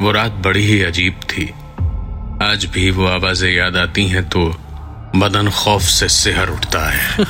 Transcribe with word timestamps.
वो 0.00 0.10
रात 0.12 0.32
बड़ी 0.44 0.60
ही 0.62 0.80
अजीब 0.82 1.20
थी। 1.30 1.44
आज 2.42 2.64
भी 2.74 2.90
वो 2.90 3.06
आवाज़ें 3.06 3.50
याद 3.50 3.76
आती 3.76 4.06
हैं 4.08 4.22
तो 4.28 4.44
बदन 5.16 5.48
खौफ 5.50 5.82
से 5.82 6.08
सिहर 6.08 6.50
उठता 6.50 6.82
है। 6.90 7.24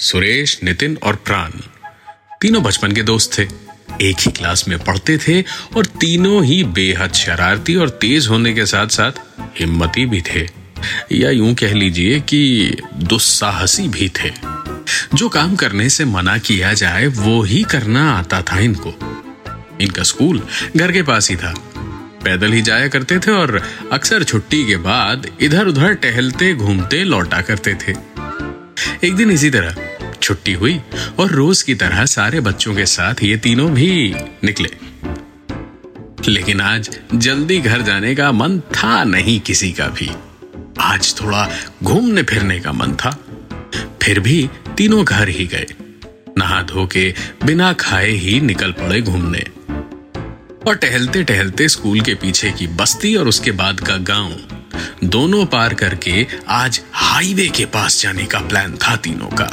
सुरेश 0.00 0.58
नितिन 0.64 0.96
और 1.02 1.16
प्राण 1.16 1.50
तीनों 2.40 2.62
बचपन 2.62 2.92
के 2.92 3.02
दोस्त 3.02 3.38
थे। 3.38 3.42
एक 4.02 4.16
ही 4.20 4.30
क्लास 4.30 4.66
में 4.68 4.78
पढ़ते 4.78 5.16
थे 5.18 5.40
और 5.76 5.86
तीनों 6.00 6.42
ही 6.44 6.62
बेहद 6.72 7.12
शरारती 7.14 7.76
और 7.76 7.90
तेज 8.02 8.26
होने 8.28 8.52
के 8.54 8.66
साथ 8.66 8.88
साथ 8.88 9.22
हिम्मती 9.60 10.06
भी 10.06 10.22
थे। 10.22 10.46
या 11.12 11.30
यूँ 11.30 11.54
कह 11.54 11.74
लीजिए 11.74 12.20
कि 12.20 12.42
दुस्साहसी 13.04 13.88
भी 13.88 14.08
थे। 14.18 14.30
जो 15.14 15.28
काम 15.28 15.56
करने 15.56 15.88
से 15.88 16.04
मना 16.04 16.38
किया 16.38 16.72
जाए, 16.72 17.06
वो 17.06 17.42
ही 17.42 17.62
करना 17.62 18.12
आता 18.12 18.42
था 18.42 18.58
इनको। 18.58 19.20
इनका 19.80 20.02
स्कूल 20.02 20.46
घर 20.76 20.92
के 20.92 21.02
पास 21.02 21.30
ही 21.30 21.36
था। 21.36 21.54
पैदल 22.24 22.52
ही 22.52 22.62
जाया 22.62 22.88
करते 22.88 23.18
थे 23.18 23.30
और 23.30 23.62
अक्सर 23.92 24.22
छुट्टी 24.22 24.66
के 24.66 24.76
बाद 24.76 25.26
इधर 25.40 25.66
उधर 25.66 25.94
टहलते, 25.94 26.54
घूमते, 26.54 27.04
लौटा 27.04 27.40
करते 27.40 27.74
थे। 27.74 27.92
एक 29.06 29.16
दिन 29.16 29.30
इसी 29.30 29.50
तरह 29.50 29.76
छुट्टी 30.22 30.52
हुई 30.52 30.80
और 31.18 31.30
रोज 31.30 31.62
की 31.62 31.74
तरह 31.74 32.04
सारे 32.04 32.40
बच्चों 32.40 32.74
के 32.74 32.86
साथ 32.86 33.14
ये 33.22 33.36
तीनों 33.36 33.70
भी 33.70 34.14
निकले। 34.44 34.70
लेकिन 36.28 36.60
आज 36.60 36.98
जल्दी 37.14 37.58
घर 37.58 37.82
जाने 37.82 38.14
का 38.14 38.32
मन 38.32 38.60
था 38.60 39.04
नहीं 39.04 39.40
किसी 39.40 39.72
का 39.72 39.86
भी। 39.86 40.10
आज 40.80 41.20
थोड़ा 41.20 41.50
घूमने 41.82 42.22
फिरने 42.22 42.60
का 42.60 42.72
मन 42.72 42.92
था। 42.92 43.24
फिर 44.02 44.20
भी 44.20 44.50
तीनों 44.76 45.04
घर 45.04 45.28
ही 45.28 45.46
गए। 45.46 45.66
नहा 46.38 46.62
धो 46.62 46.86
के 46.86 47.14
बिना 47.44 47.72
खाए 47.72 48.10
ही 48.10 48.40
निकल 48.40 48.72
पड़े 48.72 49.00
घूमने। 49.00 49.44
और 50.66 50.76
टहलते 50.76 51.22
टहलते 51.22 51.68
स्कूल 51.68 52.00
के 52.00 52.14
पीछे 52.14 52.50
की 52.50 52.66
बस्ती 52.66 53.14
और 53.16 53.28
उसके 53.28 53.50
बाद 53.50 53.80
का 53.80 53.96
गाँव। 53.96 54.36
दोनों 55.04 55.44
पार 55.46 55.74
करके 55.74 56.26
आज 56.48 56.80
हाईवे 56.92 57.48
के 57.48 57.64
पास 57.66 58.02
जाने 58.02 58.24
का 58.24 58.38
प्लान 58.38 58.76
था 58.76 58.96
तीनों 58.96 59.28
का। 59.40 59.50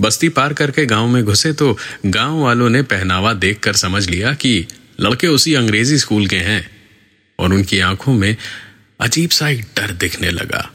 बस्ती 0.00 0.28
पार 0.28 0.52
करके 0.52 0.86
गाँव 0.86 1.08
में 1.08 1.24
घुसे 1.24 1.52
तो 1.52 1.76
गाँव 2.06 2.42
वालों 2.42 2.70
ने 2.70 2.82
पहनावा 2.82 3.32
देखकर 3.32 3.72
समझ 3.72 4.08
लिया 4.10 4.32
कि 4.32 4.66
लड़के 5.00 5.26
उसी 5.26 5.54
अंग्रेज़ी 5.54 5.98
स्कूल 5.98 6.26
के 6.26 6.36
हैं। 6.36 6.70
और 7.38 7.52
उनकी 7.52 7.80
आँखों 7.80 8.12
में 8.12 8.36
अजीब 9.00 9.30
सा 9.30 9.48
एक 9.48 9.64
डर 9.76 9.90
दिखने 9.92 10.30
लगा। 10.30 10.70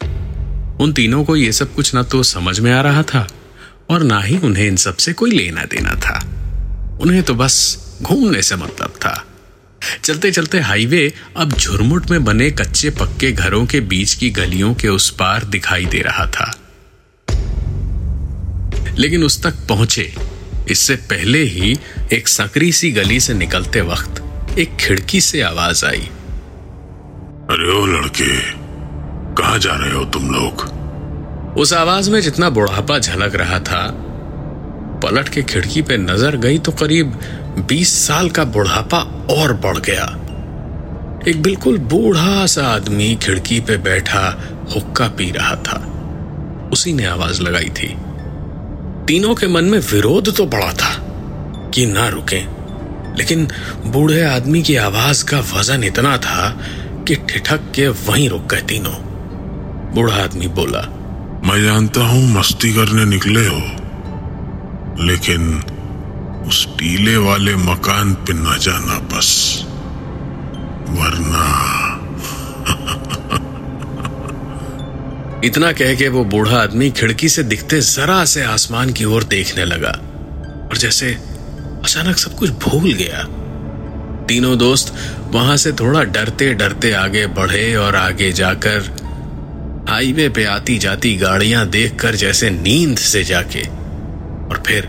उन 0.82 0.94
तीनों 0.94 1.24
को 1.26 1.36
ये 1.36 1.52
सब 1.52 1.74
कुछ 1.76 1.94
ना 1.94 2.04
तो 2.04 2.24
समझ 2.24 2.60
में 2.60 2.72
आ 2.72 2.82
रहा 2.82 3.04
था 3.04 3.28
और 3.90 4.04
ना 4.04 4.22
ही 4.22 4.38
उन्हें 4.38 4.68
इन 4.68 4.76
सबसे 4.76 5.14
कोई 5.14 5.32
लेना 5.32 5.64
देना 5.64 5.94
था। 5.96 6.20
उन्हें 7.02 7.23
तो 7.23 7.34
बस 7.34 7.78
घूमने 8.02 8.42
से 8.42 8.56
मतलब 8.56 8.94
था। 8.98 9.26
चलते 10.04 10.32
चलते 10.32 10.60
हाईवे 10.60 11.14
अब 11.38 11.54
झुरमुट 11.54 12.10
में 12.11 12.23
बने 12.23 12.52
कच्चे 12.52 12.89
पक्के 12.89 13.32
घरों 13.32 13.66
के 13.66 13.80
बीच 13.80 14.14
की 14.14 14.30
गलियों 14.30 14.73
के 14.73 14.88
उस 14.88 15.10
पार 15.10 15.44
दिखाई 15.44 15.86
दे 15.86 16.00
रहा 16.00 16.26
था। 16.28 16.52
लेकिन 18.98 19.23
उस 19.23 19.44
तक 19.44 19.54
पहुँचे। 19.70 20.16
इससे 20.70 20.95
पहले 20.95 21.44
ही 21.44 21.78
एक 22.14 22.28
सकरी 22.28 22.72
सी 22.72 22.92
गली 22.92 23.20
से 23.20 23.34
निकलते 23.34 23.82
वक्त 23.82 24.23
एक 24.60 24.76
खिड़की 24.76 25.22
से 25.22 25.42
आवाज़ 25.42 25.86
आई। 25.86 26.10
अरे 27.52 27.72
ओ 27.80 27.86
लड़के, 27.86 28.39
कहा 29.34 29.58
जा 29.58 29.73
रहे 29.73 29.94
हो 29.94 30.04
तुम 30.05 30.32
लोग? 30.32 30.80
उस 31.58 31.73
आवाज़ 31.73 32.12
में 32.12 32.22
जितना 32.22 32.50
बुढ़ापा 32.50 33.00
झलक 33.00 33.36
रहा 33.36 33.60
था, 33.60 33.92
पलट 35.04 35.30
के 35.30 35.44
खिड़की 35.44 35.82
पे 35.82 35.98
नज़र 35.98 36.36
गई 36.36 36.58
तो 36.58 36.72
करीब 36.72 37.20
20 37.67 38.08
साल 38.08 38.30
का 38.30 38.44
बुढ़ापा 38.44 38.98
और 39.32 39.54
बढ़ 39.54 39.78
गया। 39.78 40.06
एक 41.28 41.42
बिल्कुल 41.42 41.78
बूढ़ा 41.78 42.45
सा 42.45 42.67
आदमी 42.67 43.16
खिड़की 43.16 43.60
पे 43.60 43.78
बैठा 43.78 44.40
हुक्का 44.76 45.08
पी 45.08 45.32
रहा 45.32 45.56
था। 45.56 46.70
उसी 46.73 46.94
ने 46.94 47.06
आवाज़ 47.06 47.42
लगाई 47.42 47.70
थी। 47.70 47.95
तीनों 49.08 49.36
के 49.36 49.48
मन 49.48 49.64
में 49.64 49.80
विरोध 49.80 50.36
तो 50.38 50.45
बड़ा 50.45 50.73
था 50.73 50.94
कि 51.73 51.86
ना 51.86 52.08
रुके। 52.08 52.42
लेकिन 53.17 53.48
बूढ़े 53.86 54.23
आदमी 54.23 54.61
की 54.61 54.76
आवाज़ 54.76 55.26
का 55.26 55.40
वज़न 55.40 55.84
इतना 55.84 56.17
था 56.17 56.50
कि 57.08 57.16
ठिठक 57.16 57.72
के 57.76 57.88
वहीं 57.88 58.30
रुक 58.30 58.45
गए 58.45 58.61
तीनों। 58.61 58.95
बूढ़ा 59.94 60.16
आदमी 60.16 60.48
बोला 60.48 61.01
मैं 61.44 61.62
जानता 61.64 62.02
हूँ 62.02 62.22
मस्ती 62.34 62.72
करने 62.74 63.06
निकले 63.06 63.46
हो, 63.48 63.60
लेकिन 65.06 65.42
उस 66.48 66.66
टीले 66.80 67.16
वाले 67.18 67.56
मकान 67.56 68.14
पे 68.14 68.34
न 68.34 68.58
जाना 68.62 68.98
बस, 69.10 69.30
वरना 70.90 71.46
इतना 75.46 75.72
कह 75.72 75.96
के 75.96 76.08
वो 76.10 76.24
बूढ़ा 76.26 76.58
आदमी 76.62 76.90
खिड़की 76.92 77.30
से 77.30 77.44
दिखते 77.46 77.82
जरा 77.82 78.23
से 78.26 78.44
आसमान 78.46 78.94
की 78.94 79.06
ओर 79.08 79.23
देखने 79.26 79.66
लगा, 79.66 79.94
और 80.70 80.78
जैसे 80.78 81.14
अचानक 81.84 82.18
सब 82.18 82.38
कुछ 82.38 82.50
भूल 82.62 82.92
गया। 82.94 83.23
तीनों 84.28 84.58
दोस्त 84.58 84.94
वहाँ 85.32 85.58
से 85.58 85.72
थोड़ा 85.73 86.04
डरते 86.06 86.54
डरते 86.54 86.92
आगे 86.96 87.26
बढ़े 87.34 87.76
और 87.76 87.96
आगे 87.96 88.32
जाकर 88.34 89.01
हाईवे 89.92 90.28
पे 90.30 90.44
आती 90.46 90.78
जाती 90.78 91.16
गाड़ियाँ 91.18 91.66
देखकर 91.70 92.16
जैसे 92.16 92.50
नींद 92.50 92.98
से 92.98 93.24
जाके। 93.24 93.62
और 93.62 94.64
फिर 94.68 94.88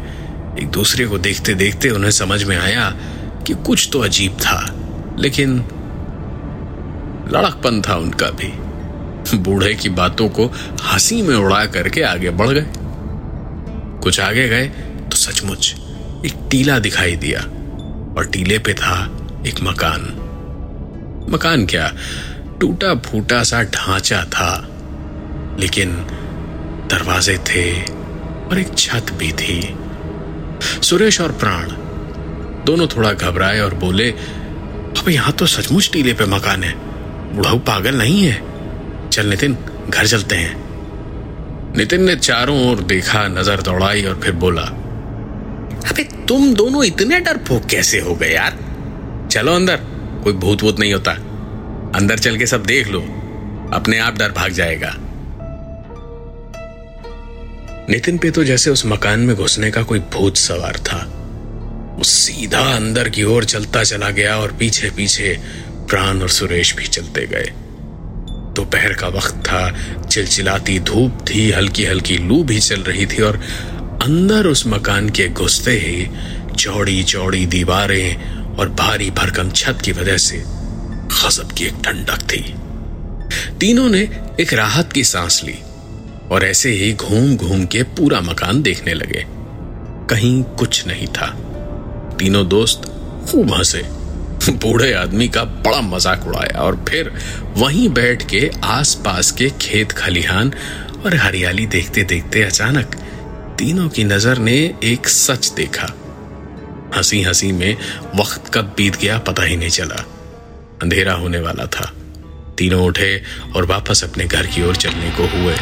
एक 0.58 0.68
दूसरे 0.70 1.06
को 1.06 1.18
देखते 1.18 1.54
देखते 1.54 1.90
उन्हें 1.90 2.10
समझ 2.10 2.42
में 2.44 2.56
आया 2.58 2.88
कि 3.46 3.54
कुछ 3.66 3.88
तो 3.92 3.98
अजीब 3.98 4.32
था, 4.32 4.60
लेकिन 5.18 5.56
लड़कपन 7.34 7.82
था 7.88 7.96
उनका 7.96 8.30
भी। 8.30 8.52
बूढ़े 9.38 9.74
की 9.74 9.88
बातों 9.88 10.28
को 10.28 10.46
हँसी 10.82 11.22
में 11.22 11.34
उड़ा 11.36 11.64
करके 11.66 12.02
आगे 12.02 12.30
बढ़ 12.30 12.50
गए। 12.50 12.66
कुछ 14.02 14.20
आगे 14.20 14.48
गए 14.48 14.68
तो 15.02 15.16
सचमुच 15.16 15.74
एक 16.26 16.48
टीला 16.50 16.78
दिखाई 16.78 17.16
दिया, 17.16 17.40
और 18.16 18.30
टीले 18.32 18.58
पे 18.58 18.74
था 18.74 18.98
एक 19.46 19.62
मकान। 19.62 20.12
मकान 21.30 21.66
क्या? 21.66 21.92
टूटा 22.60 22.94
फूटा 22.94 23.42
सा 23.42 23.62
ढांचा 23.62 24.24
था। 24.24 24.68
लेकिन 25.60 25.92
दरवाजे 26.90 27.38
थे 27.38 27.82
और 28.46 28.58
एक 28.58 28.74
छत 28.78 29.12
भी 29.12 29.32
थी। 29.32 29.76
सुरेश 30.82 31.20
और 31.20 31.32
प्राण 31.32 31.70
दोनों 32.64 32.86
थोड़ा 32.86 33.12
घबराए 33.12 33.60
और 33.60 33.74
बोले, 33.74 34.10
अब 34.10 35.08
यहाँ 35.08 35.32
तो 35.32 35.46
सचमुच 35.46 35.90
टीले 35.92 36.12
पे 36.12 36.24
मकान 36.26 36.64
है। 36.64 36.72
बुढ़ाऊ 37.36 37.58
पागल 37.58 37.96
नहीं 37.98 38.22
है। 38.24 38.42
चल 39.08 39.26
नितिन, 39.26 39.56
घर 39.90 40.06
चलते 40.06 40.36
हैं। 40.36 41.74
नितिन 41.76 42.04
ने 42.04 42.16
चारों 42.16 42.70
ओर 42.70 42.80
देखा, 42.80 43.26
नज़र 43.28 43.62
दौड़ाई 43.62 44.04
और 44.04 44.20
फिर 44.20 44.32
बोला, 44.32 44.62
अबे 45.90 46.02
तुम 46.28 46.54
दोनों 46.54 46.84
इतने 46.84 47.20
डरपोक 47.20 47.64
कैसे 47.66 48.00
हो 48.00 48.14
गए 48.14 48.32
यार? 48.32 48.58
चलो 49.30 49.54
अंदर, 49.54 49.76
कोई 50.24 50.32
भूत 50.32 50.62
वूत 50.62 50.78
नहीं 50.78 50.92
होता। 50.92 51.12
अंदर 51.96 52.18
चल 52.18 52.36
के 52.38 52.46
सब 52.46 52.64
देख 52.64 52.88
लो। 52.88 53.00
अपने 53.72 53.98
आप 53.98 54.18
डर 54.18 54.32
भाग 54.32 54.52
जाएगा। 54.52 54.94
नितिन 57.90 58.18
पे 58.18 58.30
तो 58.30 58.44
जैसे 58.44 58.70
उस 58.70 58.86
मकान 58.86 59.20
में 59.20 59.36
घुसने 59.36 59.70
का 59.70 59.82
कोई 59.82 59.98
भूत 59.98 60.36
सवार 60.36 60.76
था। 60.78 60.98
वो 61.96 62.04
सीधा 62.04 62.60
अंदर 62.60 63.08
की 63.08 63.22
ओर 63.22 63.44
चलता 63.44 63.84
चला 63.84 64.10
गया 64.10 64.36
और 64.36 64.52
पीछे 64.52 64.90
पीछे 64.90 65.38
प्राण 65.90 66.20
और 66.20 66.28
सुरेश 66.28 66.74
भी 66.76 66.86
चलते 66.86 67.26
गए। 67.26 67.52
दोपहर 68.54 68.92
का 68.92 69.08
वक्त 69.08 69.34
था, 69.34 69.70
चिलचिलाती 70.06 70.78
धूप 70.80 71.24
थी 71.30 71.50
हल्की 71.50 71.84
हल्की 71.84 72.18
लू 72.18 72.42
भी 72.44 72.60
चल 72.60 72.80
रही 72.80 73.06
थी 73.06 73.22
और 73.22 73.36
अंदर 74.02 74.46
उस 74.46 74.66
मकान 74.66 75.08
के 75.08 75.28
घुसते 75.28 75.72
ही 75.72 76.08
चौड़ी 76.56 77.02
चौड़ी 77.02 77.46
दीवारें 77.46 78.56
और 78.56 78.68
भारी 78.68 79.10
भरकम 79.10 79.50
छत 79.50 79.78
की 79.84 79.92
वजह 79.92 80.16
से 80.16 80.42
गजब 80.46 81.52
की 81.52 81.64
एक 81.64 81.74
ठंडक 81.74 82.22
थी। 82.22 82.54
तीनों 83.60 83.88
ने 83.88 84.00
एक 84.40 84.54
राहत 84.54 84.92
की 84.92 85.04
सांस 85.04 85.42
ली। 85.44 85.58
और 86.32 86.44
ऐसे 86.44 86.70
ही 86.70 86.92
घूम 86.92 87.36
घूम 87.36 87.64
के 87.66 87.82
पूरा 87.82 88.20
मकान 88.20 88.62
देखने 88.62 88.94
लगे। 88.94 89.24
कहीं 90.10 90.42
कुछ 90.42 90.86
नहीं 90.86 91.06
था। 91.06 91.26
तीनों 92.18 92.48
दोस्त 92.48 92.82
खूब 93.30 93.52
हंसे। 93.54 93.82
बूढ़े 94.50 94.92
आदमी 94.92 95.28
का 95.28 95.44
बड़ा 95.44 95.80
मज़ाक 95.80 96.26
उड़ाया 96.26 96.60
और 96.60 96.84
फिर 96.88 97.12
वहीं 97.56 97.88
बैठ 97.88 98.22
के 98.22 98.50
आसपास 98.64 99.30
के 99.30 99.50
खेत 99.60 99.92
खलिहान 99.92 100.52
और 101.04 101.16
हरियाली 101.16 101.66
देखते 101.66 102.02
देखते 102.02 102.42
अचानक 102.42 102.94
तीनों 103.58 103.88
की 103.88 104.04
नज़र 104.04 104.38
ने 104.38 104.56
एक 104.84 105.08
सच 105.08 105.50
देखा। 105.50 105.92
हँसी 106.96 107.22
हँसी 107.22 107.52
में 107.52 107.76
वक्त 108.16 108.50
कब 108.54 108.74
बीत 108.76 108.96
गया 108.96 109.18
पता 109.18 109.42
ही 109.42 109.56
नहीं 109.56 109.70
चला। 109.70 110.04
अंधेरा 110.82 111.12
होने 111.12 111.40
वाला 111.40 111.66
था। 111.66 111.92
तीनों 112.58 112.84
उठे 112.86 113.22
और 113.56 113.66
वापस 113.66 114.04
अपने 114.04 114.24
घर 114.24 114.46
की 114.46 114.62
ओर 114.62 114.76
चलने 114.76 115.10
को 115.10 115.26
हुए। 115.26 115.56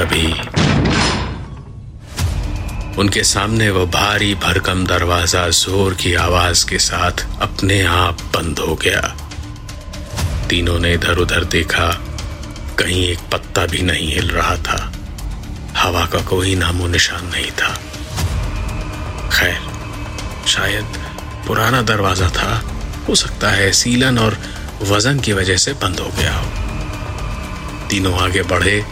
तभी 0.00 0.26
उनके 2.98 3.22
सामने 3.24 3.70
वो 3.70 3.86
भारी 3.86 4.34
भरकम 4.34 4.84
दरवाज़ा 4.86 5.48
ज़ोर 5.48 5.94
की 5.94 6.14
आवाज़ 6.14 6.64
के 6.68 6.78
साथ 6.78 7.24
अपने 7.42 7.82
आप 7.82 8.22
बंद 8.36 8.58
हो 8.58 8.74
गया। 8.74 9.00
तीनों 10.48 10.78
ने 10.78 10.92
इधर 10.94 11.18
उधर 11.18 11.44
देखा, 11.44 11.88
कहीं 12.78 13.04
एक 13.04 13.18
पत्ता 13.32 13.66
भी 13.66 13.82
नहीं 13.82 14.12
हिल 14.12 14.30
रहा 14.30 14.56
था। 14.56 14.92
हवा 15.76 16.06
का 16.06 16.20
कोई 16.20 16.54
नामो 16.54 16.86
निशान 16.86 17.26
नहीं 17.26 17.50
था। 17.50 17.74
खैर, 19.30 19.60
शायद 20.46 20.96
पुराना 21.46 21.82
दरवाज़ा 21.82 22.28
था। 22.28 22.62
हो 23.08 23.14
सकता 23.14 23.50
है 23.50 23.72
सीलन 23.72 24.18
और 24.18 24.38
वज़न 24.82 25.20
की 25.20 25.32
वजह 25.32 25.56
से 25.56 25.72
बंद 25.72 26.00
हो 26.00 26.08
गया 26.18 26.34
हो। 26.34 26.48
तीनों 27.88 28.18
आगे 28.18 28.42
बढ़े 28.42 28.84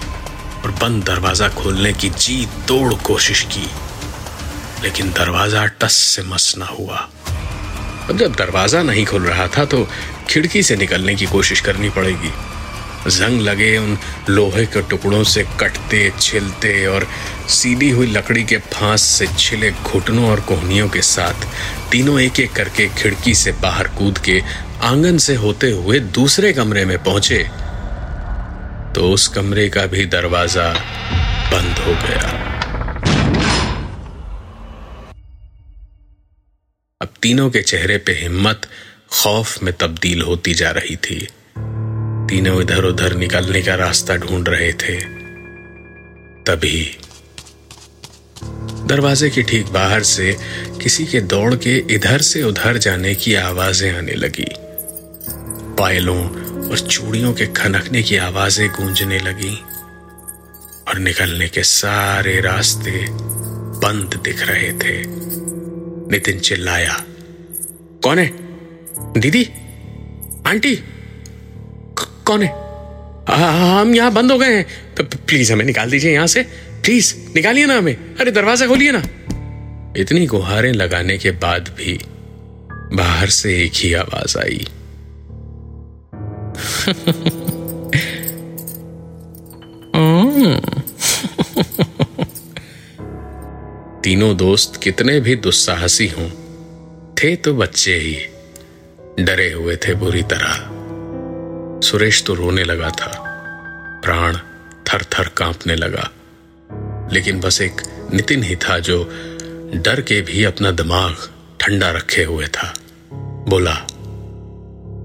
और 0.64 0.70
बंद 0.72 1.04
दरवाज़ा 1.04 1.48
खोलने 1.48 1.92
की 1.92 2.08
जी 2.10 2.44
तोड़ 2.68 2.94
कोशिश 3.06 3.42
की। 3.52 3.68
लेकिन 4.82 5.10
दरवाज़ा 5.12 5.64
टस 5.80 5.92
से 5.92 6.22
मस 6.22 6.54
ना 6.58 6.66
हुआ। 6.66 7.08
अब 8.10 8.18
जब 8.18 8.34
दरवाज़ा 8.34 8.82
नहीं 8.82 9.04
खुल 9.06 9.22
रहा 9.22 9.46
था 9.48 9.64
तो 9.64 9.86
खिड़की 10.28 10.62
से 10.62 10.76
निकलने 10.76 11.14
की 11.14 11.26
कोशिश 11.26 11.60
करनी 11.60 11.90
पड़ेगी। 11.90 12.32
जंग 13.08 13.40
लगे 13.40 13.76
उन 13.78 13.98
लोहे 14.28 14.64
के 14.66 14.80
टुकड़ों 14.82 15.22
से 15.24 15.42
कटते, 15.60 16.10
छिलते 16.20 16.86
और 16.86 17.06
सीधी 17.48 17.90
हुई 17.90 18.06
लकड़ी 18.06 18.42
के 18.44 18.56
फांस 18.72 19.02
से 19.02 19.26
छिले 19.38 19.70
घुटनों 19.72 20.28
और 20.30 20.40
कोहनियों 20.40 20.88
के 20.88 21.02
साथ 21.02 21.46
तीनों 21.90 22.18
एक 22.20 22.40
एक 22.40 22.52
करके 22.52 22.88
खिड़की 22.88 23.34
से 23.34 23.52
बाहर 23.62 23.88
कूद 23.98 24.18
के 24.18 24.40
आँगन 24.82 25.18
से 25.18 25.34
होते 25.34 25.70
हुए 25.70 26.00
दूसरे 26.00 26.52
कमरे 26.52 26.84
में 26.84 26.98
पहुँचे। 27.04 27.46
तो 28.98 29.10
उस 29.12 29.26
कमरे 29.28 29.68
का 29.68 29.84
भी 29.86 30.04
दरवाज़ा 30.06 30.68
बंद 31.52 31.78
हो 31.78 31.92
गया। 31.94 32.30
अब 37.00 37.12
तीनों 37.22 37.50
के 37.50 37.62
चेहरे 37.62 37.98
पे 37.98 38.12
हिम्मत, 38.12 38.66
खौफ 39.12 39.62
में 39.62 39.72
तब्दील 39.74 40.22
होती 40.22 40.54
जा 40.54 40.70
रही 40.70 40.96
थी। 40.96 41.18
तीनों 42.28 42.60
इधर 42.62 42.84
उधर 42.84 43.14
निकलने 43.14 43.62
का 43.62 43.74
रास्ता 43.74 44.16
ढूंढ 44.16 44.48
रहे 44.48 44.72
थे। 44.72 44.98
तभी 46.44 46.82
दरवाजे 48.88 49.30
के 49.30 49.42
ठीक 49.42 49.66
बाहर 49.68 50.02
से 50.02 50.36
किसी 50.82 51.06
के 51.06 51.20
दौड़ 51.20 51.54
के 51.54 51.76
इधर 51.94 52.20
से 52.22 52.42
उधर 52.42 52.78
जाने 52.78 53.14
की 53.14 53.34
आवाज़ें 53.34 53.90
आने 53.92 54.14
लगी। 54.14 54.50
पायलों 55.78 56.47
और 56.70 56.78
चूड़ियों 56.78 57.32
के 57.32 57.46
खनकने 57.46 58.02
की 58.02 58.16
आवाज़ें 58.16 58.68
गूंजने 58.68 59.18
लगी। 59.18 59.64
और 60.88 60.98
निकलने 60.98 61.48
के 61.48 61.62
सारे 61.62 62.40
रास्ते 62.40 63.06
बंद 63.78 64.20
दिख 64.24 64.42
रहे 64.42 64.72
थे। 64.72 65.04
नितिन 66.12 66.38
चिल्लाया, 66.38 67.04
कौन 68.02 68.18
है? 68.18 68.30
दीदी? 69.20 69.44
आंटी? 70.46 70.76
कौन 71.98 72.42
है? 72.42 72.50
हम 73.80 73.94
यहाँ 73.94 74.12
बंद 74.12 74.32
हो 74.32 74.38
गए 74.38 74.56
हैं। 74.56 74.66
प्लीज़ 75.02 75.52
हमें 75.52 75.64
निकाल 75.64 75.90
दीजिए 75.90 76.12
यहाँ 76.12 76.26
से। 76.26 76.42
प्लीज़, 76.82 77.14
निकालिए 77.16 77.66
ना 77.66 77.76
हमें। 77.78 77.94
अरे, 77.94 78.30
दरवाज़ा 78.30 78.66
खोलिए 78.66 78.92
ना। 78.92 79.02
इतनी 79.96 80.26
गुहारें 80.26 80.72
लगाने 80.72 81.18
के 81.18 81.30
बाद 81.30 81.74
भी 81.78 82.00
बाहर 82.96 83.28
से 83.28 83.64
एक 83.64 83.72
ही 83.74 83.94
आवाज़ 83.94 84.38
आई। 84.38 84.66
तीनों 94.04 94.36
दोस्त 94.36 94.80
कितने 94.82 95.20
भी 95.20 95.36
दुस्साहसी 95.36 96.08
हों, 96.08 96.30
थे 97.14 97.36
तो 97.36 97.54
बच्चे 97.54 97.94
ही, 97.94 98.18
डरे 99.24 99.52
हुए 99.52 99.76
थे 99.76 99.94
बुरी 99.94 100.22
तरह। 100.22 100.54
सुरेश 101.88 102.24
तो 102.24 102.34
रोने 102.34 102.64
लगा 102.64 102.90
था, 102.90 103.24
प्राण 104.04 104.36
थर 104.88 105.02
थर 105.02 105.28
कांपने 105.28 105.74
लगा। 105.74 106.10
लेकिन 107.12 107.40
बस 107.40 107.60
एक 107.60 107.80
नितिन 108.14 108.42
ही 108.42 108.56
था 108.56 108.78
जो 108.78 109.04
डर 109.74 110.00
के 110.00 110.20
भी 110.20 110.44
अपना 110.44 110.70
दिमाग 110.70 111.14
ठंडा 111.60 111.90
रखे 111.90 112.24
हुए 112.24 112.46
था। 112.46 112.74
बोला, 113.48 113.86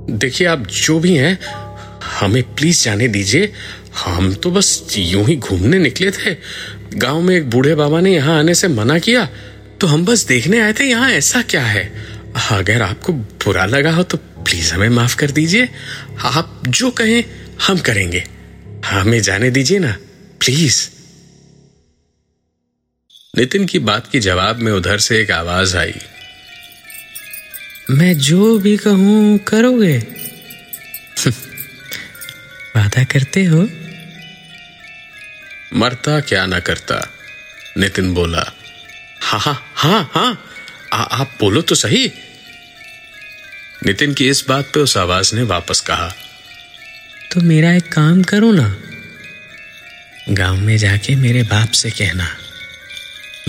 देखिए 0.10 0.48
आप 0.48 0.60
जो 0.60 1.00
भी 1.00 1.16
हैं 1.16 1.63
हमें 2.20 2.44
प्लीज़ 2.56 2.84
जाने 2.84 3.08
दीजिए। 3.08 3.52
हम 3.98 4.34
तो 4.34 4.52
बस 4.52 4.96
यूँ 4.98 5.26
ही 5.26 5.36
घूमने 5.36 5.80
निकले 5.80 6.12
थे। 6.12 6.36
गाँव 6.96 7.22
में 7.22 7.36
एक 7.36 7.50
बूढ़े 7.50 7.76
बाबा 7.76 8.00
ने 8.02 8.14
यहाँ 8.16 8.38
आने 8.40 8.54
से 8.56 8.68
मना 8.68 9.00
किया। 9.00 9.26
तो 9.82 9.88
हम 9.88 10.06
बस 10.06 10.26
देखने 10.26 10.60
आए 10.60 10.74
थे, 10.74 10.84
यहाँ 10.84 11.12
ऐसा 11.12 11.42
क्या 11.42 11.66
है? 11.66 11.86
अगर 12.52 12.82
आपको 12.82 13.14
बुरा 13.14 13.66
लगा 13.66 13.92
हो 13.92 14.04
तो 14.04 14.18
प्लीज़ 14.18 14.74
हमें 14.74 14.90
माफ़ 14.90 15.16
कर 15.16 15.32
दीजिए। 15.32 15.70
आप 16.20 16.64
जो 16.68 16.92
कहें, 16.92 17.24
हम 17.68 17.78
करेंगे। 17.80 18.24
हमें 18.86 19.22
जाने 19.22 19.50
दीजिए 19.52 19.80
ना 19.80 19.98
प्लीज़ 20.40 20.88
नितिन 23.38 23.66
की 23.66 23.80
बात 23.80 24.10
के 24.12 24.20
जवाब 24.20 24.56
में 24.56 24.72
उधर 24.72 24.98
से 24.98 25.20
एक 25.22 25.32
आवाज़ 25.32 25.78
आई। 25.78 25.94
मैं 27.90 28.18
जो 28.18 28.58
भी 28.60 28.78
कहूँ, 28.78 29.38
करोगे? 29.38 29.98
वादा 32.76 33.04
करते 33.14 33.44
हो? 33.44 33.62
मरता 35.80 36.20
क्या 36.30 36.46
ना 36.46 36.60
करता? 36.70 37.00
नितिन 37.78 38.14
बोला 38.14 38.44
हाँ 39.22 39.40
हाँ 39.40 39.56
हाँ 39.76 40.04
हाँ 40.14 41.08
आप 41.20 41.30
बोलो 41.40 41.62
तो 41.70 41.76
सही। 41.76 42.06
नितिन 43.86 44.14
की 44.14 44.28
इस 44.30 44.44
बात 44.50 44.66
पे 44.74 44.80
उस 44.80 44.96
आवाज़ 44.98 45.36
ने 45.36 45.44
वापस 45.52 45.80
कहा 45.90 46.10
तो 47.34 47.42
मेरा 47.42 47.72
एक 47.76 47.92
काम 47.94 48.22
करो 48.32 48.52
ना। 48.52 48.68
गाँव 50.30 50.58
में 50.66 50.78
जाके 50.78 51.16
मेरे 51.16 51.42
बाप 51.54 51.72
से 51.82 51.90
कहना 51.92 52.28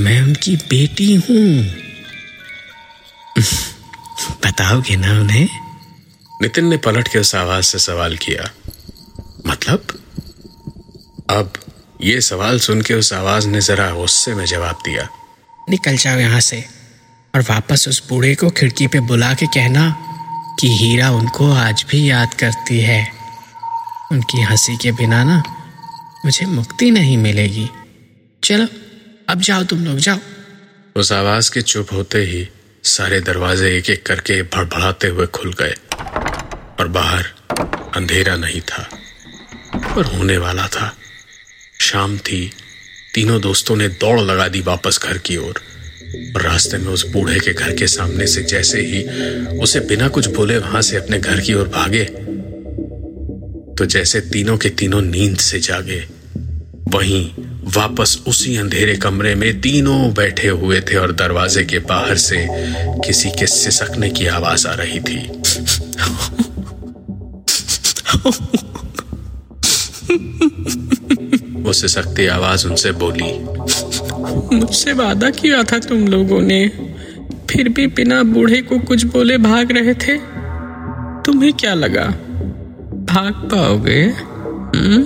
मैं 0.04 0.21
उनकी 0.23 0.57
बेटी 0.71 1.14
हूँ। 1.14 1.45
बताओगे 4.47 4.97
ना 4.97 5.12
उन्हें? 5.21 5.49
नितिन 6.43 6.66
ने 6.69 6.76
पलट 6.87 7.09
के 7.09 7.19
उस 7.19 7.35
आवाज़ 7.35 7.64
से 7.64 7.78
सवाल 7.78 8.16
किया 8.25 8.50
मतलब? 9.46 9.86
अब 11.30 11.52
ये 12.02 12.20
सवाल 12.20 12.58
सुन 12.58 12.82
के 12.82 12.94
उस 12.94 13.12
आवाज़ 13.12 13.48
ने 13.48 13.60
जरा 13.60 13.90
गुस्से 13.90 14.34
में 14.34 14.46
जवाब 14.46 14.78
दिया। 14.84 15.08
निकल 15.70 15.96
जाओ 15.96 16.18
यहाँ 16.18 16.40
से 16.40 16.64
और 17.34 17.40
वापस 17.40 17.88
उस 17.88 18.08
बूढ़े 18.08 18.34
को 18.34 18.50
खिड़की 18.50 18.86
पे 18.86 19.00
बुला 19.00 19.34
के 19.34 19.46
कहना 19.46 19.96
कि 20.60 20.68
हीरा 20.76 21.10
उनको 21.10 21.52
आज 21.52 21.86
भी 21.90 22.10
याद 22.10 22.34
करती 22.34 22.80
है। 22.80 23.12
उनकी 24.12 24.42
हँसी 24.42 24.76
के 24.76 24.92
बिना 24.92 25.24
ना 25.24 25.42
मुझे 26.24 26.46
मुक्ति 26.46 26.90
नहीं 26.90 27.16
मिलेगी। 27.18 27.70
चलो 28.44 28.66
अब 29.28 29.40
जाओ 29.40 29.64
तुम 29.64 29.84
लोग 29.84 29.98
जाओ। 29.98 30.18
उस 30.96 31.12
आवाज़ 31.12 31.50
के 31.52 31.62
चुप 31.62 31.92
होते 31.92 32.18
ही 32.18 32.48
सारे 32.84 33.20
दरवाजे 33.20 33.76
एक 33.78 33.90
एक 33.90 34.06
करके 34.06 34.42
भड़भड़ाते 34.42 35.08
हुए 35.08 35.26
खुल 35.26 35.52
गए 35.52 35.74
और 36.80 36.88
बाहर 36.88 37.24
अंधेरा 37.96 38.36
नहीं 38.36 38.60
था। 38.60 38.88
पर 39.96 40.04
होने 40.04 40.36
वाला 40.38 40.66
था। 40.68 40.96
शाम 41.80 42.18
थी। 42.18 42.50
तीनों 43.14 43.40
दोस्तों 43.40 43.76
ने 43.76 43.88
दौड़ 43.88 44.20
लगा 44.20 44.48
दी 44.48 44.60
वापस 44.60 44.98
घर 45.02 45.18
की 45.18 45.36
ओर। 45.36 45.60
रास्ते 46.36 46.78
में 46.78 46.92
उस 46.92 47.06
बूढ़े 47.08 47.38
के 47.40 47.52
घर 47.52 47.74
के 47.74 47.86
सामने 47.86 48.26
से 48.26 48.42
जैसे 48.42 48.80
ही 48.80 49.02
उसे 49.58 49.80
बिना 49.80 50.08
कुछ 50.08 50.26
बोले 50.26 50.58
वहाँ 50.58 50.82
से 50.82 50.96
अपने 50.96 51.18
घर 51.18 51.40
की 51.40 51.54
ओर 51.54 51.68
भागे 51.68 52.04
तो 53.74 53.86
जैसे 53.86 54.20
तीनों 54.20 54.56
के 54.58 54.68
तीनों 54.70 55.00
नींद 55.02 55.36
से 55.38 55.58
जागे, 55.60 56.04
वहीं 56.88 57.30
वापस 57.74 58.18
उसी 58.26 58.56
अंधेरे 58.56 58.96
कमरे 58.96 59.34
में 59.34 59.60
तीनों 59.60 60.14
बैठे 60.14 60.48
हुए 60.48 60.80
थे 60.80 60.96
और 60.96 61.12
दरवाजे 61.12 61.64
के 61.64 61.78
बाहर 61.78 62.16
से 62.16 62.46
किसी 63.06 63.30
के 63.30 63.46
सिसकने 63.46 64.10
की 64.10 64.26
आवाज़ 64.26 64.66
आ 64.68 64.74
रही 64.74 65.00
थी। 65.00 65.18
वो 71.62 71.73
से 71.73 71.88
सकती 71.88 72.26
आवाज़ 72.26 72.66
उनसे 72.66 72.92
बोली। 72.92 73.44
मुझसे 74.56 74.92
वादा 74.92 75.30
किया 75.30 75.62
था 75.62 75.78
तुम 75.78 76.08
लोगों 76.08 76.40
ने। 76.40 76.68
फिर 77.50 77.68
भी 77.68 77.87
बिना 77.87 78.23
बूढ़े 78.23 78.62
को 78.62 78.78
कुछ 78.78 79.04
बोले 79.04 79.38
भाग 79.38 79.73
रहे 79.73 79.94
थे। 79.94 80.18
तुम्हें 81.23 81.52
क्या 81.52 81.75
लगा? 81.75 82.06
भाग 82.94 83.32
पाओगे? 83.32 84.02
हम्म? 84.76 85.02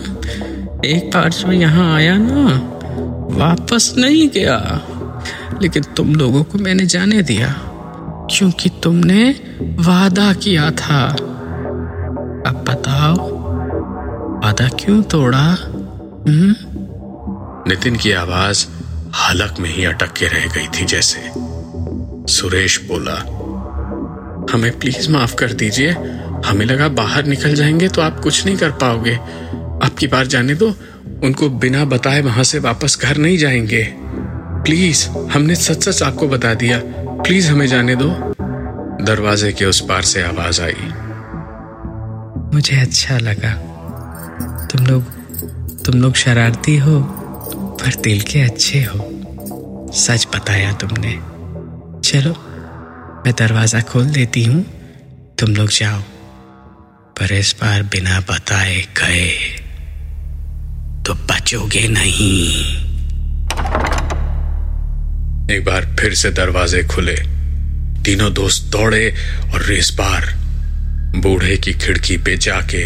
एक 0.85 1.11
बार 1.15 1.31
जो 1.31 1.53
यहाँ 1.53 1.95
आया 1.95 2.17
ना, 2.19 2.45
वापस 3.47 3.95
नहीं 3.99 4.29
गया। 4.29 4.85
लेकिन 5.63 5.83
तुम 5.83 6.15
लोगों 6.15 6.45
को 6.45 6.59
मैंने 6.59 6.87
जाने 6.87 7.23
दिया, 7.23 7.55
क्योंकि 8.31 8.71
तुमने 8.83 9.41
वादा 9.61 10.33
किया 10.33 10.71
था। 10.71 11.09
अब 12.47 12.65
बताओ 12.69 13.28
वादा 14.61 14.77
क्यों 14.85 15.03
तोड़ा? 15.03 15.45
हम्म? 16.29 16.55
नितिन 17.71 17.97
की 17.97 18.13
आवाज़ 18.13 18.67
हलक 19.17 19.55
में 19.61 19.71
ही 19.71 19.85
अटक 19.85 20.13
के 20.13 20.27
रह 20.27 20.47
गई 20.47 20.67
थी 20.67 20.85
जैसे। 20.85 21.31
सुरेश 22.33 22.81
बोला, 22.85 23.15
हमें 24.53 24.79
प्लीज़ 24.79 25.11
माफ़ 25.11 25.35
कर 25.35 25.53
दीजिए। 25.53 25.91
हमें 26.47 26.67
लगा 26.67 26.89
बाहर 26.89 27.25
निकल 27.25 27.55
जाएँगे 27.55 27.89
तो 27.89 28.03
आप 28.03 28.21
कुछ 28.21 28.47
नहीं 28.47 28.57
कर 28.57 28.71
पाओगे। 28.71 29.15
आपकी 29.87 30.07
बार 30.07 30.27
जाने 30.27 30.55
दो। 30.55 30.75
उनको 31.25 31.49
बिना 31.49 31.85
बताए 31.85 32.21
वहाँ 32.21 32.45
से 32.45 32.59
वापस 32.59 32.99
घर 33.03 33.17
नहीं 33.17 33.39
जाएँगे। 33.39 33.95
प्लीज़, 34.65 35.09
हमने 35.09 35.55
सच 35.55 35.89
सच 35.89 36.03
आपको 36.03 36.29
बता 36.29 36.55
दिया। 36.55 36.81
प्लीज़ 37.23 37.51
हमें 37.51 37.67
जाने 37.67 37.97
दो। 37.97 38.11
दरवाजे 39.05 39.53
के 39.53 39.65
उस 39.65 39.81
पार 39.81 40.03
से 40.03 40.23
आवाज़ 40.23 40.63
आई। 40.63 40.93
मुझे 42.55 42.81
अच्छा 42.81 43.19
लगा। 43.19 43.75
लोग, 44.89 45.03
तुम 45.85 46.03
लोग 46.03 46.15
शरारती 46.15 46.77
हो, 46.77 47.01
पर 47.81 47.95
दिल 47.95 48.21
के 48.21 48.41
अच्छे 48.41 48.83
हो। 48.83 48.99
सच 49.95 50.27
बताया 50.35 50.73
तुमने। 50.73 51.13
चलो, 52.11 52.33
मैं 53.27 53.35
दरवाज़ा 53.39 53.81
खोल 53.81 54.05
देती 54.05 54.45
हूँ। 54.45 54.65
तुम 55.39 55.55
लोग 55.55 55.69
जाओ। 55.69 56.01
पर 57.19 57.33
इस 57.33 57.55
बार 57.61 57.83
बिना 57.83 58.21
बताए 58.21 58.83
गए 58.83 59.29
तो 61.07 61.15
बचोगे 61.15 61.89
नहीं। 61.89 62.49
एक 65.57 65.65
बार 65.65 65.97
फिर 66.01 66.15
से 66.15 66.31
दरवाजे 66.31 66.83
खुले। 66.85 67.17
तीनों 68.03 68.33
दोस्त 68.33 68.73
दौड़े 68.73 69.15
और 69.55 69.73
इस 69.73 69.91
बार 69.95 70.35
बूढ़े 71.17 71.57
की 71.57 71.73
खिड़की 71.73 72.17
पे 72.17 72.37
जाके 72.37 72.85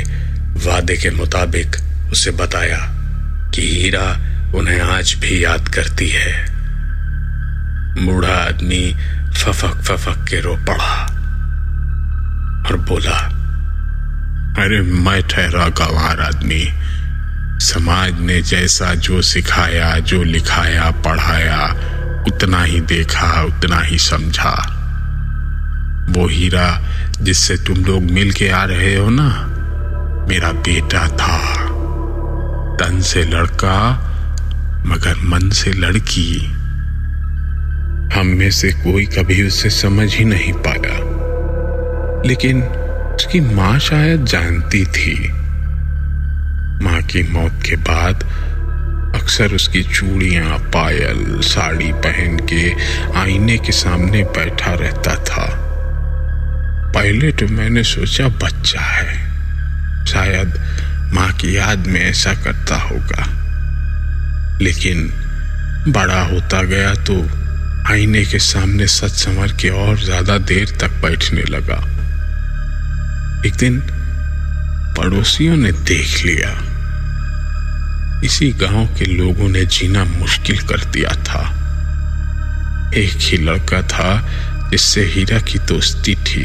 वादे 0.66 0.96
के 0.96 1.10
मुताबिक 1.10 1.76
उसे 2.12 2.30
बताया 2.30 2.78
कि 3.54 3.62
हीरा 3.62 4.18
उन्हें 4.54 4.80
आज 4.80 5.14
भी 5.14 5.44
याद 5.44 5.68
करती 5.68 6.08
है। 6.08 6.46
बूढ़ा 8.04 8.34
आदमी 8.34 8.96
फफक 9.36 9.82
फफक 9.82 10.28
के 10.28 10.40
रो 10.40 10.56
पड़ा 10.56 11.06
और 12.66 12.76
बोला, 12.76 13.18
अरे, 14.62 14.82
मैं 14.82 15.22
ठहरा 15.22 15.68
गंवार 15.68 16.20
आदमी। 16.20 16.72
समाज 17.60 18.20
ने 18.20 18.42
जैसा 18.42 18.94
जो 18.94 19.22
सिखाया, 19.22 19.98
जो 19.98 20.22
लिखाया, 20.22 20.90
पढ़ाया, 20.90 21.66
उतना 22.28 22.62
ही 22.62 22.80
देखा, 22.80 23.42
उतना 23.42 23.80
ही 23.80 23.98
समझा। 23.98 24.78
वो 26.08 26.28
हीरा 26.28 26.82
जिससे 27.20 27.56
तुम 27.56 27.84
लोग 27.84 28.02
मिल 28.02 28.32
के 28.32 28.48
आ 28.48 28.64
रहे 28.64 28.96
हो 28.96 29.10
ना, 29.10 29.48
मेरा 30.28 30.52
बेटा 30.52 31.08
था। 31.08 31.61
तन 32.82 33.00
से 33.00 33.24
लड़का, 33.24 33.90
मगर 34.86 35.14
मन 35.24 35.50
से 35.50 35.72
लड़की। 35.72 36.46
हम 38.14 38.26
में 38.26 38.50
से 38.50 38.72
कोई 38.72 39.06
कभी 39.06 39.46
उसे 39.46 39.70
समझ 39.70 40.14
ही 40.14 40.24
नहीं 40.24 40.52
पाया। 40.52 41.12
लेकिन 42.26 42.62
उसकी 43.14 43.40
माँ 43.40 43.78
शायद 43.78 44.24
जानती 44.24 44.84
थी। 44.84 45.32
माँ 46.84 47.02
की 47.02 47.32
मौत 47.32 47.52
के 47.68 47.76
बाद 47.76 48.16
अक्सर 49.14 49.54
उसकी 49.54 49.82
चूड़ियाँ, 49.82 50.58
पायल, 50.58 51.40
साड़ी 51.40 51.92
पहन 51.92 52.36
के 52.36 52.74
आईने 53.18 53.58
के 53.58 53.72
सामने 53.72 54.22
बैठा 54.22 54.72
रहता 54.74 55.14
था। 55.14 55.58
पहले 56.94 57.32
तो 57.32 57.46
मैंने 57.46 57.82
सोचा, 57.82 58.28
बच्चा 58.28 58.80
है। 58.80 59.32
शायद 60.06 60.62
माँ 61.14 61.32
की 61.32 61.56
याद 61.56 61.86
में 61.86 62.00
ऐसा 62.00 62.34
करता 62.34 62.76
होगा। 62.76 63.24
लेकिन 64.62 65.12
बड़ा 65.88 66.20
होता 66.22 66.62
गया 66.62 66.94
तो 66.94 67.14
आईने 67.92 68.24
के 68.24 68.38
सामने 68.38 68.86
सच 68.86 69.10
संवर 69.10 69.52
के 69.52 69.68
और 69.68 69.98
ज़्यादा 69.98 70.38
देर 70.38 70.76
तक 70.80 70.90
बैठने 71.02 71.42
लगा। 71.42 71.78
एक 73.46 73.54
दिन 73.54 73.80
पड़ोसियों 74.98 75.56
ने 75.56 75.72
देख 75.72 76.24
लिया। 76.24 76.50
इसी 78.24 78.50
गाँव 78.52 78.86
के 78.86 79.04
लोगों 79.04 79.48
ने 79.48 79.64
जीना 79.66 80.04
मुश्किल 80.04 80.58
कर 80.58 80.84
दिया 80.84 81.10
था। 81.24 81.42
एक 82.96 83.16
ही 83.20 83.36
लड़का 83.36 83.82
था 83.82 84.10
जिससे 84.70 85.04
हीरा 85.04 85.38
की 85.38 85.58
दोस्ती 85.58 86.14
थी। 86.14 86.44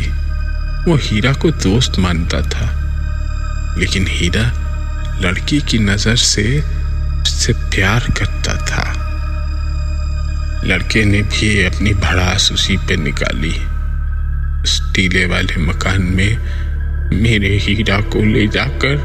वो 0.87 0.95
हीरा 0.95 1.33
को 1.33 1.51
दोस्त 1.51 1.99
मानता 1.99 2.41
था। 2.41 2.73
लेकिन 3.77 4.07
हीरा 4.07 4.43
लड़की 5.21 5.59
की 5.61 5.77
नज़र 5.79 6.15
से 6.15 6.43
उससे 6.59 7.53
प्यार 7.71 8.11
करता 8.19 8.55
था। 8.65 8.83
लड़के 10.65 11.03
ने 11.05 11.21
भी 11.23 11.63
अपनी 11.65 11.93
भड़ास 11.93 12.49
उसी 12.53 12.77
पे 12.77 12.95
निकाली। 12.95 13.55
उस 14.63 14.81
टीले 14.95 15.25
वाले 15.25 15.61
मकान 15.61 16.01
में 16.15 16.31
मेरे 17.13 17.57
हीरा 17.57 17.99
को 18.11 18.23
ले 18.23 18.47
जाकर 18.47 18.95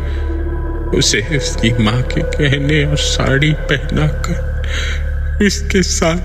उसे 0.98 1.20
उसकी 1.36 1.70
माँ 1.84 2.00
के 2.04 2.22
कहने 2.22 2.84
और 2.84 2.96
साड़ी 2.98 3.52
पहनाकर 3.70 5.44
इसके 5.44 5.82
साथ, 5.82 6.22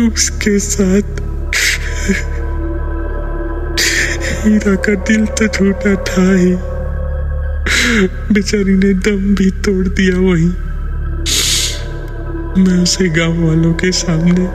उसके 0.00 0.58
साथ 0.58 1.20
हीरा 4.44 4.74
का 4.76 4.94
दिल 5.04 5.26
तो 5.26 5.46
टूटा 5.48 5.94
था 6.04 6.26
ही। 6.34 6.54
बेचारी 7.88 8.74
ने 8.74 8.94
दम 8.94 9.34
भी 9.34 9.50
तोड़ 9.50 9.88
दिया 9.88 10.16
वहीं। 10.16 10.48
मैं 12.64 12.82
उसे 12.82 13.08
गाँव 13.08 13.46
वालों 13.46 13.74
के 13.74 13.92
सामने 13.92 14.46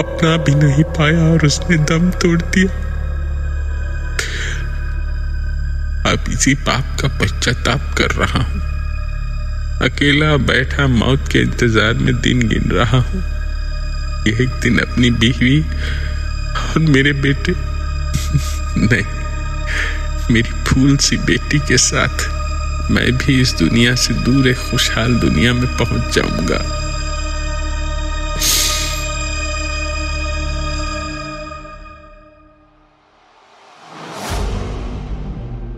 अपना 0.00 0.36
भी 0.36 0.54
नहीं 0.54 0.84
पाया 0.84 1.32
और 1.32 1.46
उसने 1.46 1.76
दम 1.76 2.10
तोड़ 2.10 2.42
दिया। 2.42 2.68
अब 6.12 6.24
इसी 6.28 6.54
पाप 6.54 6.96
का 7.00 7.08
पश्चाताप 7.08 7.94
कर 7.98 8.10
रहा 8.10 8.38
हूँ। 8.38 8.60
अकेला 9.88 10.36
बैठा 10.36 10.86
मौत 10.86 11.28
के 11.32 11.38
इंतज़ार 11.38 11.94
में 11.94 12.20
दिन 12.20 12.48
गिन 12.48 12.70
रहा 12.70 12.98
हूँ। 12.98 13.20
एक 14.28 14.60
दिन 14.62 14.78
अपनी 14.78 15.10
बीवी 15.10 15.60
और 15.60 16.78
मेरे 16.78 17.12
बेटे, 17.12 17.52
नहीं, 18.76 19.04
मेरी 20.34 20.64
फूल 20.64 20.96
सी 20.96 21.16
बेटी 21.16 21.58
के 21.58 21.78
साथ। 21.78 22.37
मैं 22.90 23.12
भी 23.12 23.40
इस 23.40 23.52
दुनिया 23.52 23.94
से 23.94 24.14
दूर 24.14 24.48
एक 24.48 24.56
खुशहाल 24.56 25.14
दुनिया 25.14 25.52
में 25.52 25.66
पहुँच 25.66 26.14
जाऊँगा। 26.14 26.58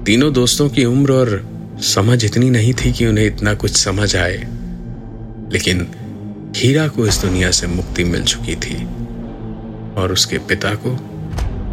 तीनों 0.04 0.32
दोस्तों 0.32 0.68
की 0.68 0.84
उम्र 0.84 1.12
और 1.12 1.48
समझ 1.82 2.24
इतनी 2.24 2.50
नहीं 2.50 2.74
थी 2.74 2.92
कि 2.92 3.06
उन्हें 3.06 3.26
इतना 3.26 3.54
कुछ 3.54 3.76
समझ 3.76 4.16
आए। 4.16 4.38
लेकिन 5.52 5.86
हीरा 6.56 6.88
को 6.88 7.06
इस 7.06 7.18
दुनिया 7.18 7.50
से 7.50 7.66
मुक्ति 7.66 8.04
मिल 8.04 8.24
चुकी 8.24 8.56
थी 8.56 8.84
और 9.94 10.10
उसके 10.12 10.38
पिता 10.38 10.74
को 10.74 10.94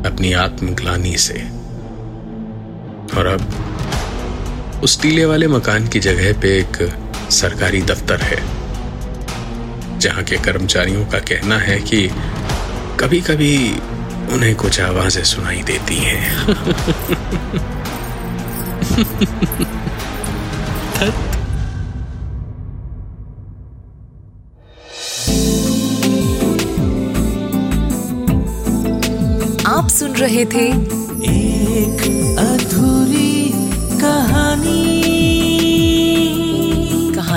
अपनी 0.10 0.34
आत्मग्लानी 0.34 1.17
से। 1.17 1.48
और 3.17 3.25
अब 3.25 3.67
उस 4.84 5.02
टीले 5.02 5.26
वाले 5.26 5.48
मकान 5.48 5.88
की 5.94 6.00
जगह 6.00 6.34
पे 6.42 6.58
एक 6.60 6.78
सरकारी 7.32 7.82
दफ्तर 7.92 8.22
है 8.22 8.40
जहाँ 10.00 10.24
के 10.24 10.38
कर्मचारियों 10.46 11.06
का 11.12 11.20
कहना 11.30 11.58
है 11.60 11.80
कि 11.90 12.08
कभी 13.00 13.22
कभी 13.22 13.54
उन्हें 14.34 14.56
कुछ 14.56 14.80
आवाज़ें 14.82 15.24
सुनाई 15.24 15.62
देती 15.64 15.96
हैं। 15.96 16.26
आप 29.68 29.88
सुन 29.90 30.16
रहे 30.16 30.46
थे 30.46 30.68
एक 31.30 32.02